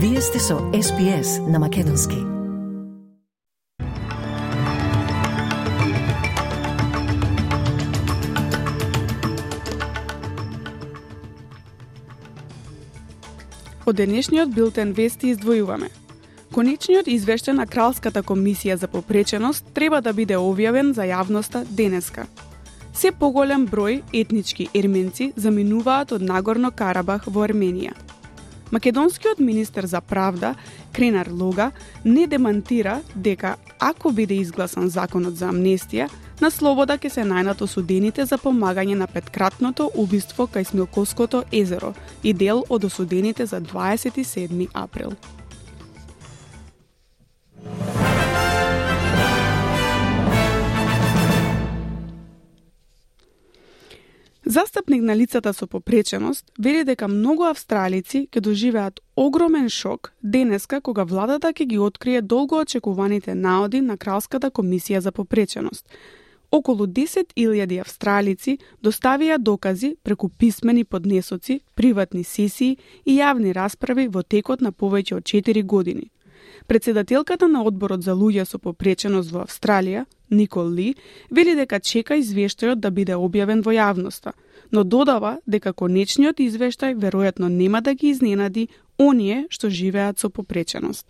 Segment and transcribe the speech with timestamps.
[0.00, 2.14] Вие сте со SPS на Македонски.
[13.86, 15.90] Од денешниот билтен вести издвојуваме.
[16.54, 22.28] Конечниот извештај на Кралската комисија за попреченост треба да биде објавен за јавноста денеска.
[22.94, 27.98] Се поголем број етнички ерменци заминуваат од Нагорно Карабах во Арменија–
[28.72, 30.54] Македонскиот министер за правда,
[30.92, 31.70] Кренар Лога,
[32.04, 36.08] не демантира дека ако биде изгласан законот за амнестија,
[36.40, 42.32] на слобода ќе се најнат осудените за помагање на петкратното убиство кај Смилковското езеро и
[42.32, 45.16] дел од осудените за 27 април.
[54.58, 61.04] Застапник на лицата со попреченост вели дека многу австралици ќе доживеат огромен шок денеска кога
[61.04, 65.86] владата ќе ги открие долго очекуваните наоди на Кралската комисија за попреченост.
[66.50, 74.60] Околу 10.000 австралици доставија докази преку писмени поднесоци, приватни сесии и јавни расправи во текот
[74.60, 76.10] на повеќе од 4 години.
[76.68, 80.90] Председателката на одборот за луѓе со попреченост во Австралија, Никол Ли,
[81.32, 84.34] вели дека чека извештајот да биде објавен во јавноста,
[84.70, 91.06] но додава дека конечниот извештај веројатно нема да ги изненади оние што живеат со попреченост.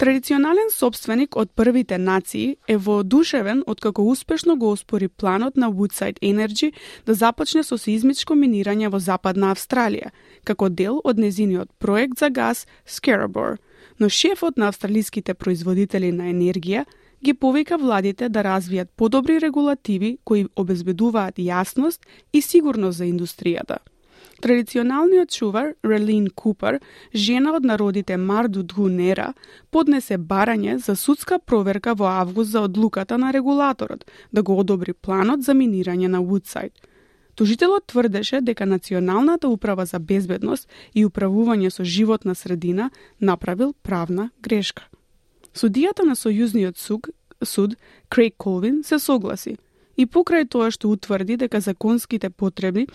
[0.00, 6.72] Традиционален собственик од првите нации е воодушевен откако успешно го оспори планот на Woodside Energy
[7.06, 10.08] да започне со сеизмичко минирање во Западна Австралија,
[10.44, 13.60] како дел од незиниот проект за газ Scarborough,
[14.00, 16.84] но шефот на австралиските производители на енергија
[17.24, 22.00] ги повика владите да развијат подобри регулативи кои обезбедуваат јасност
[22.32, 23.78] и сигурност за индустријата.
[24.40, 26.80] Традиционалниот чувар Релин Купер,
[27.14, 29.34] жена од народите Марду Дгунера,
[29.70, 35.44] поднесе барање за судска проверка во август за одлуката на регулаторот да го одобри планот
[35.44, 36.72] за минирање на Вудсайд.
[37.40, 42.90] Тужителот тврдеше дека Националната управа за безбедност и управување со животна средина
[43.20, 44.82] направил правна грешка.
[45.56, 47.08] Судијата на Сојузниот суд,
[47.42, 47.76] суд
[48.10, 49.56] Крейг Колвин се согласи
[49.96, 52.86] и покрај тоа што утврди дека законските потребни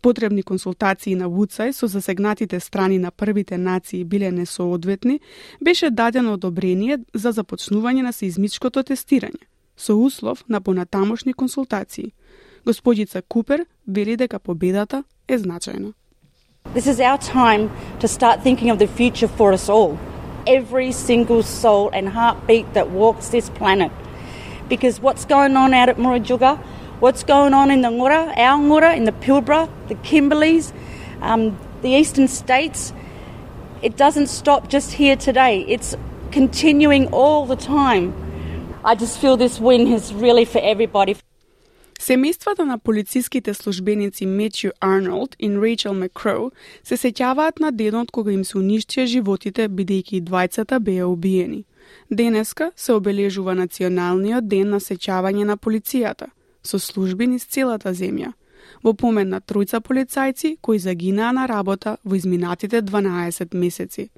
[0.00, 5.20] потребни консултации на Вудсај со засегнатите страни на првите нации биле несоодветни,
[5.60, 9.44] беше дадено одобрение за започнување на сеизмичкото тестирање,
[9.76, 12.12] со услов на понатамошни консултации.
[12.65, 15.93] Господица Купер вели дека победата е значајна.
[16.75, 19.97] This is our time to start thinking of the future for us all.
[20.47, 23.91] every single soul and heartbeat that walks this planet.
[24.69, 26.57] Because what's going on out at Murujuga,
[26.99, 30.73] what's going on in the Ngura, our Ngura, in the Pilbara, the Kimberleys,
[31.21, 32.93] um, the eastern states,
[33.81, 35.65] it doesn't stop just here today.
[35.67, 35.95] It's
[36.31, 38.13] continuing all the time.
[38.83, 41.17] I just feel this win is really for everybody.
[42.02, 46.50] Семејствата на полициските службеници Метју Арнолд и Рейчел Макроу
[46.82, 51.62] се сеќаваат на денот кога им се уништија животите бидејќи двајцата беа убиени.
[52.10, 56.26] Денеска се обележува националниот ден на сеќавање на полицијата,
[56.62, 58.32] со служби низ целата земја,
[58.82, 64.08] во помен на тројца полицајци кои загинаа на работа во изминатите 12 месеци.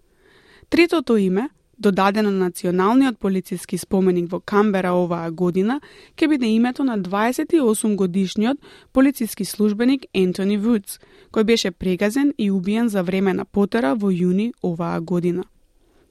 [0.71, 1.49] Третото име
[1.79, 5.81] додадено на националниот полициски споменик во Камбера оваа година,
[6.17, 8.59] ќе биде името на 28 годишниот
[8.93, 10.99] полициски службеник Ентони Вудс,
[11.33, 15.45] кој беше прегазен и убиен за време на потера во јуни оваа година.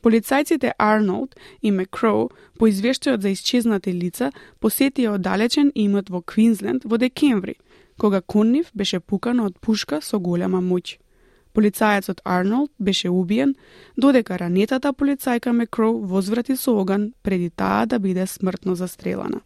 [0.03, 2.29] Полицајците Арнолд и Мекроу
[2.59, 7.55] по извештајот за исчезнати лица посетија оддалечен имот во Квинсленд во декември,
[7.97, 11.02] кога кон нив беше пукано од пушка со голема моќ.
[11.53, 13.55] Полицајецот Арнолд беше убиен,
[13.97, 19.41] додека ранетата полицајка Мекроу возврати со оган преди таа да биде смртно застрелана.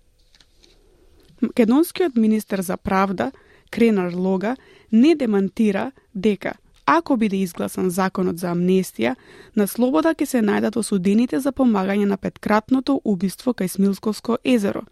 [1.41, 3.31] Македонскиот министер за правда,
[3.69, 4.56] Кренар Лога,
[4.91, 6.54] не демантира дека
[6.86, 9.15] ако биде изгласан законот за амнестија,
[9.56, 14.86] на слобода ќе се најдат осудените за помагање на петкратното убиство кај Смилсковско езеро,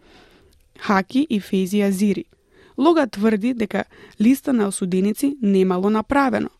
[0.78, 2.24] Хаки и Фези Зири.
[2.78, 3.84] Лога тврди дека
[4.20, 6.50] листа на осуденици немало направено,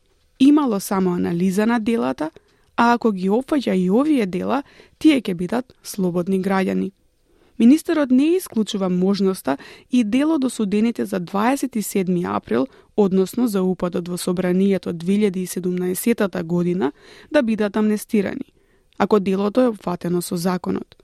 [0.41, 2.31] имало само анализа на делата,
[2.77, 4.63] а ако ги опфаќа и овие дела,
[4.99, 6.93] тие ќе бидат слободни граѓани.
[7.59, 9.57] Министерот не исклучува можноста
[9.91, 12.67] и дело до судените за 27 април,
[12.97, 16.93] односно за упадот во собранието 2017 година,
[17.33, 18.53] да бидат амнестирани,
[18.99, 20.97] ако делото е опфатено со законот.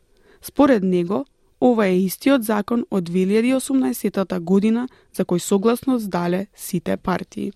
[0.43, 1.25] Според него,
[1.61, 7.52] ова е истиот закон од 2018 година за кој согласно здале сите партии.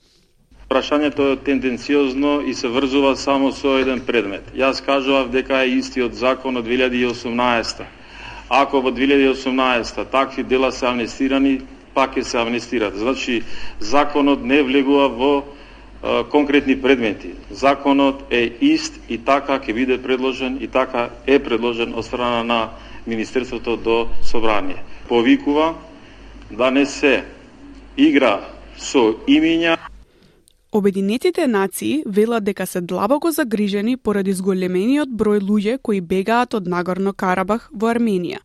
[0.69, 4.43] Прашањето е тенденциозно и се врзува само со еден предмет.
[4.55, 7.85] Јас кажував дека е истиот закон од 2018
[8.49, 11.61] Ако во 2018 такви дела се амнестирани,
[11.95, 12.95] пак ќе се амнестират.
[12.95, 13.43] Значи,
[13.81, 15.45] законот не влегува во е,
[16.31, 17.35] конкретни предмети.
[17.51, 22.69] Законот е ист и така ќе биде предложен и така е предложен од страна на
[23.07, 24.83] Министерството до Собрание.
[25.09, 25.75] Повикува
[26.51, 27.25] да не се
[27.97, 28.41] игра
[28.79, 29.77] со имиња
[30.73, 37.13] Обединетите нации велат дека се длабоко загрижени поради зголемениот број луѓе кои бегаат од Нагорно
[37.13, 38.43] Карабах во Арменија.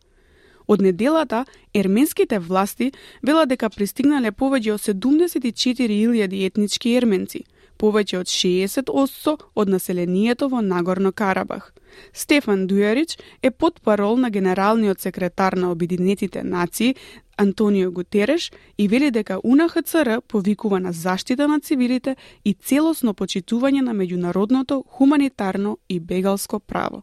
[0.68, 2.92] Од неделата, ерменските власти
[3.22, 7.42] велат дека пристигнале повеќе од 74.000 етнички ерменци,
[7.82, 11.72] повеќе од 60% од населението во Нагорно Карабах.
[12.14, 16.94] Стефан Дујарич е подпарол на генералниот секретар на Обединетите нации
[17.36, 23.94] Антонио Гутереш и вели дека УНХЦР повикува на заштита на цивилите и целосно почитување на
[23.94, 27.02] меѓународното хуманитарно и бегалско право.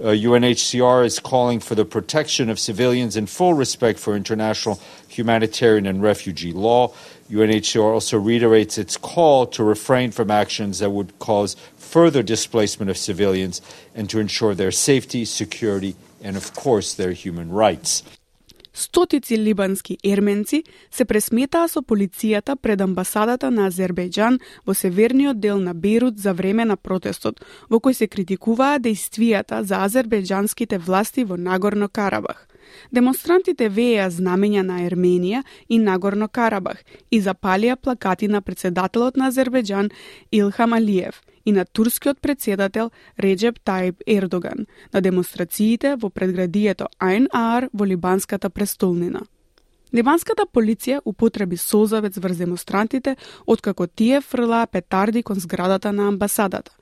[0.00, 5.86] Uh, UNHCR is calling for the protection of civilians and full respect for international humanitarian
[5.86, 6.92] and refugee law.
[7.32, 12.98] UNHCR also reiterates its call to refrain from actions that would cause further displacement of
[12.98, 13.62] civilians
[13.94, 18.02] and to ensure their safety, security, and, of course, their human rights.
[18.74, 25.74] Стотици либански ерменци се пресметаа со полицијата пред амбасадата на Азербејџан во северниот дел на
[25.74, 31.88] Бейрут за време на протестот, во кој се критикуваа действијата за азербејџанските власти во Нагорно
[31.88, 32.48] Карабах.
[32.92, 39.90] Демонстрантите вееа знамења на Ерменија и Нагорно Карабах и запалија плакати на председателот на Азербејџан
[40.32, 47.68] Илхам Алиев– и на турскиот председател Реджеп Тајб Ердоган на демонстрациите во предградието Айн Аар
[47.72, 49.22] во либанската престолнина.
[49.92, 53.16] Либанската полиција употреби созавец врз демонстрантите
[53.46, 56.72] откако тие фрлаа петарди кон зградата на амбасадата.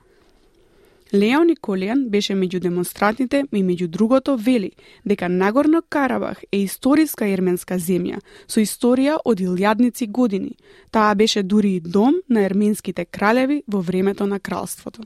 [1.13, 4.71] Лео Николијан беше меѓу демонстрантите и меѓу другото вели
[5.05, 10.55] дека Нагорно Карабах е историска ерменска земја со историја од илјадници години.
[10.91, 15.03] Таа беше дури и дом на ерменските кралеви во времето на кралството.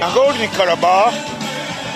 [0.00, 1.14] Нагорно Карабах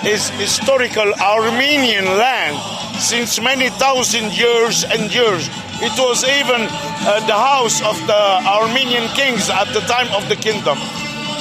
[0.05, 2.57] is historical Armenian land
[3.01, 5.51] since many thousand years and years.
[5.83, 10.37] It was even uh, the house of the Armenian kings at the time of the
[10.37, 10.79] kingdom.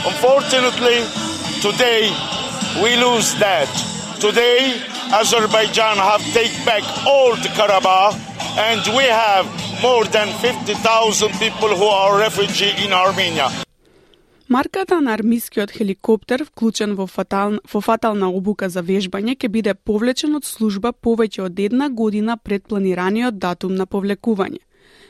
[0.09, 1.28] Unfortunately,
[1.61, 2.07] Today,
[2.81, 3.67] we lose that.
[4.21, 4.79] Today,
[5.11, 8.15] Azerbaijan have take back old Karabakh,
[8.57, 9.45] and we have
[9.81, 13.49] more than 50,000 people who are refugee in Armenia.
[14.47, 20.39] Марката на армискиот хеликоптер, вклучен во, фатал, во фатална обука за вежбање, ќе биде повлечен
[20.39, 24.63] од служба повеќе од една година пред планираниот датум на повлекување.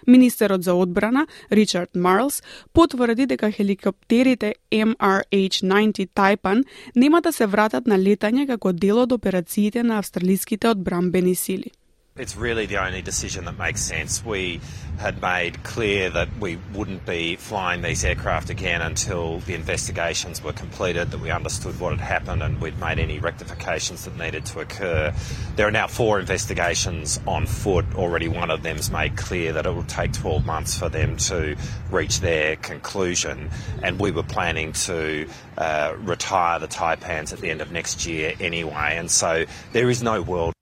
[0.07, 2.43] Министерот за одбрана, Ричард Марлс,
[2.73, 6.63] потврди дека хеликоптерите MRH-90 Taipan
[6.95, 11.71] нема да се вратат на летање како дел од операциите на австралиските одбрамбени сили.
[12.19, 14.25] It's really the only decision that makes sense.
[14.25, 14.59] We
[14.97, 20.51] had made clear that we wouldn't be flying these aircraft again until the investigations were
[20.51, 24.59] completed, that we understood what had happened, and we'd made any rectifications that needed to
[24.59, 25.13] occur.
[25.55, 27.85] There are now four investigations on foot.
[27.95, 31.55] Already one of them's made clear that it will take 12 months for them to
[31.89, 33.49] reach their conclusion,
[33.81, 35.25] and we were planning to
[35.57, 38.97] uh, retire the Taipans at the end of next year anyway.
[38.97, 40.53] And so there is no world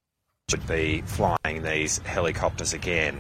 [0.50, 3.16] should be flying these helicopters again.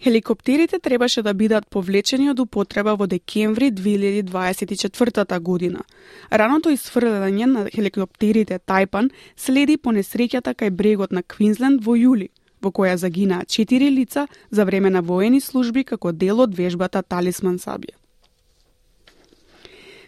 [0.00, 5.84] Хеликоптерите требаше да бидат повлечени од употреба во декември 2024 година.
[6.30, 12.28] Раното исфрлење на хеликоптерите Тайпан следи по несреќата кај брегот на Квинсленд во јули,
[12.62, 17.58] во која загинаа четири лица за време на воени служби како дел од вежбата Талисман
[17.62, 17.94] Сабија.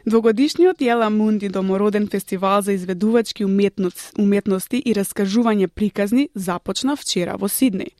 [0.08, 7.90] Двогодишниот Јела Мунди домороден фестивал за изведувачки уметности и раскажување приказни започна вчера во Сиднеј.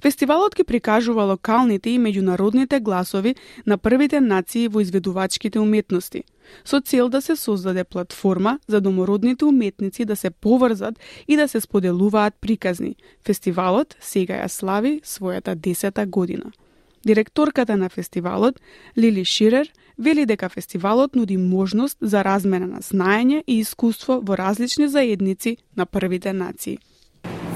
[0.00, 3.34] Фестивалот ги прикажува локалните и меѓународните гласови
[3.66, 6.24] на првите нации во изведувачките уметности,
[6.64, 10.94] со цел да се создаде платформа за домородните уметници да се поврзат
[11.28, 12.96] и да се споделуваат приказни.
[13.26, 16.52] Фестивалот сега ја слави својата десета година.
[17.06, 18.60] Директорката на фестивалот,
[18.98, 24.88] Лили Ширер, вели дека фестивалот нуди можност за размена на знаење и искуство во различни
[24.88, 26.78] заедници на првите нации.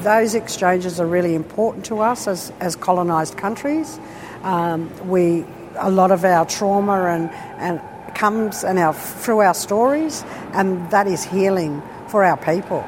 [0.04, 3.98] Those exchanges are really important to us as, as colonized countries.
[4.44, 5.44] Um, we,
[5.76, 7.80] a lot of our trauma and, and
[8.14, 12.84] comes and our, through our stories, and that is healing for our people.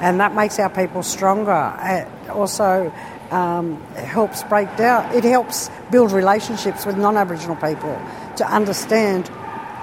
[0.00, 1.62] And that makes our people stronger.
[1.82, 2.92] It also
[3.30, 7.96] um, helps break down, it helps build relationships with non Aboriginal people
[8.36, 9.30] to understand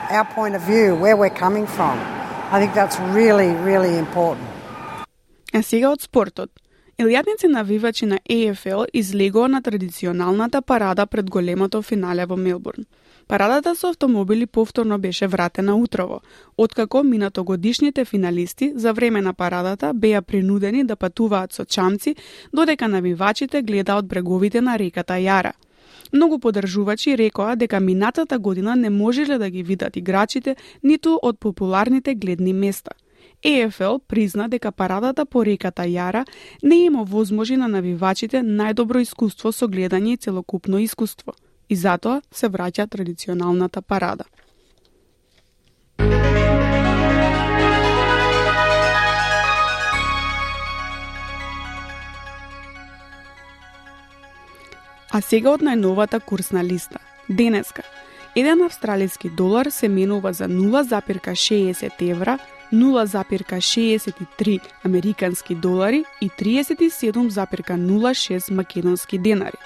[0.09, 1.95] our point of view, where we're coming from.
[2.51, 4.47] I think that's really, really important.
[5.53, 6.49] А сега од спортот.
[6.99, 12.85] Илјадници навивачи на ЕФЛ излегоа на традиционалната парада пред големото финале во Мелбурн.
[13.27, 16.21] Парадата со автомобили повторно беше вратена утрово,
[16.57, 22.15] откако минатогодишните финалисти за време на парадата беа принудени да патуваат со чамци,
[22.53, 25.51] додека навивачите гледаат бреговите на реката Јара.
[26.13, 32.15] Многу подржувачи рекоа дека минатата година не можеле да ги видат играчите ниту од популарните
[32.15, 32.91] гледни места–
[33.43, 36.25] ЕФЛ призна дека парадата по реката Јара
[36.63, 41.33] не има возможи на навивачите најдобро искуство со гледање и целокупно искуство
[41.69, 44.23] и затоа се враќа традиционалната парада.
[55.11, 56.99] А сега од најновата курсна листа.
[57.29, 57.81] Денеска,
[58.35, 62.37] еден австралиски долар се менува за 0,60 евра,
[62.73, 69.57] 0,63 американски долари и 37,06 македонски денари,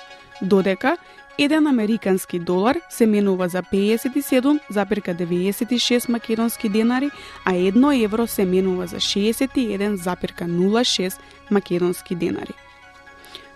[0.42, 0.98] додека
[1.42, 7.10] еден американски долар се менува за 57,96 македонски денари,
[7.46, 11.14] а едно евро се менува за 61,06
[11.52, 12.54] македонски денари.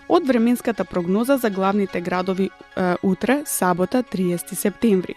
[0.08, 2.50] Од временската прогноза за главните градови е,
[3.02, 5.14] утре, сабота, 30 септември.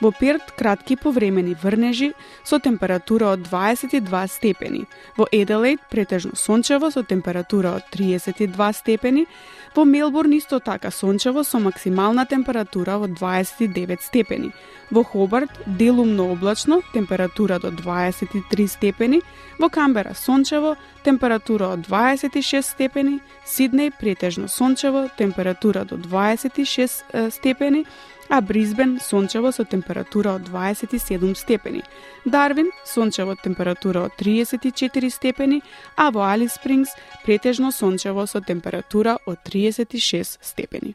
[0.00, 2.12] Во Перт кратки повремени врнежи
[2.44, 4.86] со температура од 22 степени.
[5.16, 9.26] Во Еделейд претежно сончево со температура од 32 степени.
[9.74, 14.52] Во Мелбурн исто така сончево со максимална температура од 29 степени.
[14.90, 19.20] Во Хобарт делумно облачно, температура до 23 степени.
[19.58, 23.20] Во Камбера сончево, температура од 26 степени.
[23.44, 27.84] Сиднеј претежно сончево, температура до 26 степени
[28.28, 31.82] а Бризбен сончево со температура од 27 степени,
[32.24, 35.62] Дарвин сончево температура од 34 степени,
[35.96, 36.90] а во Алис Спрингс
[37.24, 40.94] претежно сончево со температура од 36 степени.